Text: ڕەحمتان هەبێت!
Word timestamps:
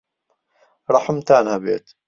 ڕەحمتان 0.93 1.45
هەبێت! 1.53 1.85